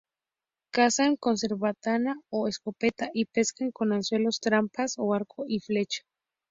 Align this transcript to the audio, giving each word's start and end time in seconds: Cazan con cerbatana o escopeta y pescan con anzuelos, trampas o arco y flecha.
Cazan 0.71 1.15
con 1.15 1.37
cerbatana 1.37 2.19
o 2.31 2.47
escopeta 2.47 3.11
y 3.13 3.25
pescan 3.25 3.69
con 3.69 3.93
anzuelos, 3.93 4.39
trampas 4.39 4.95
o 4.97 5.13
arco 5.13 5.45
y 5.47 5.59
flecha. 5.59 6.01